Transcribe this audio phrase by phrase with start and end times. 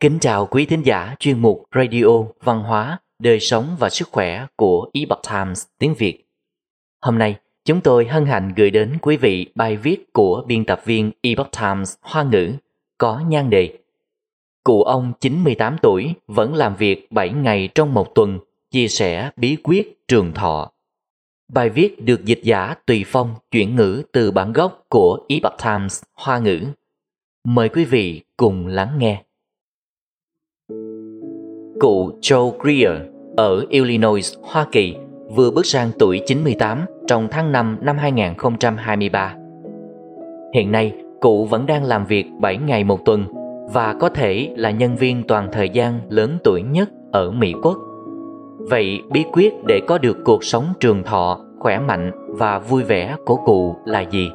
[0.00, 2.06] Kính chào quý thính giả chuyên mục Radio
[2.42, 6.24] Văn hóa, Đời sống và Sức khỏe của Epoch Times tiếng Việt.
[7.02, 10.80] Hôm nay, chúng tôi hân hạnh gửi đến quý vị bài viết của biên tập
[10.84, 12.52] viên Epoch Times Hoa ngữ
[12.98, 13.78] có nhan đề
[14.64, 18.38] Cụ ông 98 tuổi vẫn làm việc 7 ngày trong một tuần,
[18.70, 20.70] chia sẻ bí quyết trường thọ.
[21.52, 26.02] Bài viết được dịch giả tùy phong chuyển ngữ từ bản gốc của Epoch Times
[26.14, 26.60] Hoa ngữ.
[27.44, 29.22] Mời quý vị cùng lắng nghe.
[31.80, 32.90] Cụ Joe Greer
[33.36, 34.96] ở Illinois, Hoa Kỳ
[35.36, 39.34] vừa bước sang tuổi 98 trong tháng 5 năm 2023.
[40.54, 43.24] Hiện nay, cụ vẫn đang làm việc 7 ngày một tuần
[43.72, 47.78] và có thể là nhân viên toàn thời gian lớn tuổi nhất ở Mỹ Quốc.
[48.58, 53.16] Vậy bí quyết để có được cuộc sống trường thọ, khỏe mạnh và vui vẻ
[53.24, 54.30] của cụ là gì?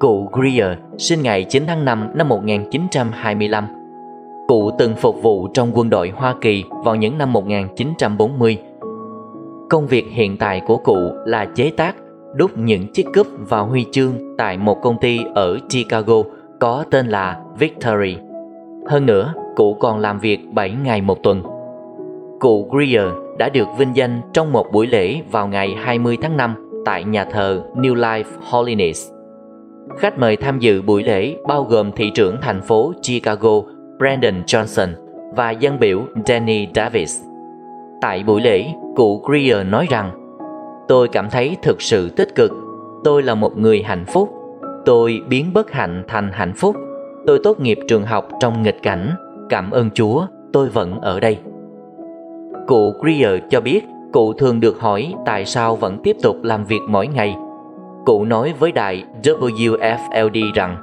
[0.00, 3.83] Cụ Greer sinh ngày 9 tháng 5 năm 1925
[4.48, 8.58] Cụ từng phục vụ trong quân đội Hoa Kỳ vào những năm 1940.
[9.70, 11.96] Công việc hiện tại của cụ là chế tác,
[12.34, 16.22] đúc những chiếc cúp và huy chương tại một công ty ở Chicago
[16.60, 18.16] có tên là Victory.
[18.86, 21.42] Hơn nữa, cụ còn làm việc 7 ngày một tuần.
[22.40, 23.08] Cụ Greer
[23.38, 27.24] đã được vinh danh trong một buổi lễ vào ngày 20 tháng 5 tại nhà
[27.24, 29.10] thờ New Life Holiness.
[29.98, 33.60] Khách mời tham dự buổi lễ bao gồm thị trưởng thành phố Chicago
[33.98, 34.88] Brandon Johnson
[35.36, 37.20] và dân biểu Danny Davis.
[38.00, 40.10] Tại buổi lễ, cụ Greer nói rằng
[40.88, 42.52] Tôi cảm thấy thực sự tích cực.
[43.04, 44.30] Tôi là một người hạnh phúc.
[44.84, 46.76] Tôi biến bất hạnh thành hạnh phúc.
[47.26, 49.10] Tôi tốt nghiệp trường học trong nghịch cảnh.
[49.48, 51.38] Cảm ơn Chúa, tôi vẫn ở đây.
[52.66, 56.80] Cụ Greer cho biết cụ thường được hỏi tại sao vẫn tiếp tục làm việc
[56.88, 57.36] mỗi ngày.
[58.06, 60.76] Cụ nói với đài WFLD rằng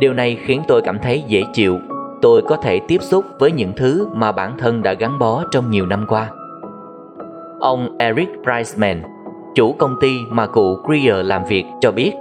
[0.00, 1.78] Điều này khiến tôi cảm thấy dễ chịu
[2.22, 5.70] tôi có thể tiếp xúc với những thứ mà bản thân đã gắn bó trong
[5.70, 6.30] nhiều năm qua.
[7.60, 9.02] Ông Eric Priceman,
[9.54, 12.12] chủ công ty mà cụ Greer làm việc cho biết,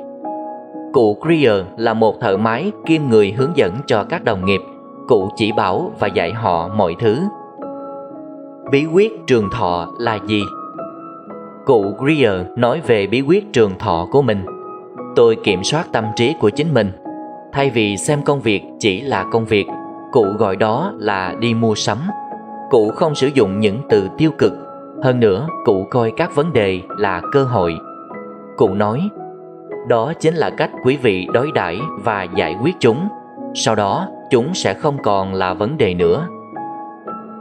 [0.94, 4.62] cụ Greer là một thợ máy kiêm người hướng dẫn cho các đồng nghiệp,
[5.08, 7.18] cụ chỉ bảo và dạy họ mọi thứ.
[8.72, 10.42] Bí quyết trường thọ là gì?
[11.66, 14.46] Cụ Greer nói về bí quyết trường thọ của mình.
[15.16, 16.92] Tôi kiểm soát tâm trí của chính mình.
[17.54, 19.66] Thay vì xem công việc chỉ là công việc
[20.12, 21.98] cụ gọi đó là đi mua sắm.
[22.70, 24.54] Cụ không sử dụng những từ tiêu cực.
[25.04, 27.76] Hơn nữa, cụ coi các vấn đề là cơ hội.
[28.58, 29.10] Cụ nói,
[29.88, 33.08] đó chính là cách quý vị đối đãi và giải quyết chúng.
[33.54, 36.28] Sau đó, chúng sẽ không còn là vấn đề nữa.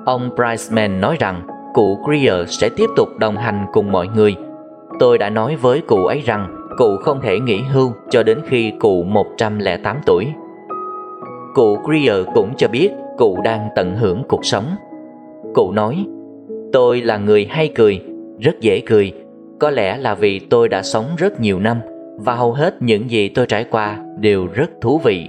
[0.04, 4.36] Ông priceman nói rằng, cụ Greer sẽ tiếp tục đồng hành cùng mọi người.
[4.98, 8.72] Tôi đã nói với cụ ấy rằng, cụ không thể nghỉ hưu cho đến khi
[8.80, 10.26] cụ 108 tuổi.
[11.56, 14.64] Cụ Greer cũng cho biết cụ đang tận hưởng cuộc sống.
[15.54, 16.04] Cụ nói,
[16.72, 18.00] tôi là người hay cười,
[18.38, 19.12] rất dễ cười,
[19.58, 21.80] có lẽ là vì tôi đã sống rất nhiều năm
[22.16, 25.28] và hầu hết những gì tôi trải qua đều rất thú vị.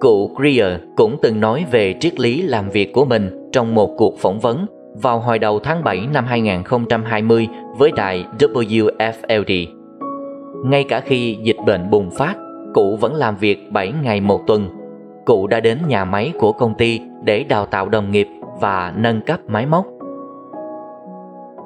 [0.00, 4.18] Cụ Greer cũng từng nói về triết lý làm việc của mình trong một cuộc
[4.18, 7.48] phỏng vấn vào hồi đầu tháng 7 năm 2020
[7.78, 9.66] với đài WFLD.
[10.64, 12.34] Ngay cả khi dịch bệnh bùng phát,
[12.74, 14.77] cụ vẫn làm việc 7 ngày một tuần
[15.28, 18.28] cụ đã đến nhà máy của công ty để đào tạo đồng nghiệp
[18.60, 19.86] và nâng cấp máy móc.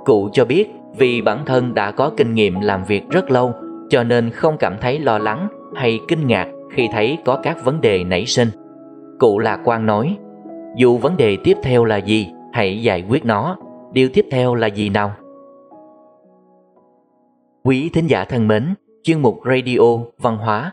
[0.05, 0.69] Cụ cho biết
[0.99, 3.53] vì bản thân đã có kinh nghiệm làm việc rất lâu
[3.89, 7.81] cho nên không cảm thấy lo lắng hay kinh ngạc khi thấy có các vấn
[7.81, 8.49] đề nảy sinh.
[9.19, 10.17] Cụ lạc quan nói,
[10.77, 13.57] dù vấn đề tiếp theo là gì, hãy giải quyết nó.
[13.93, 15.13] Điều tiếp theo là gì nào?
[17.65, 20.73] Quý thính giả thân mến, chuyên mục Radio Văn hóa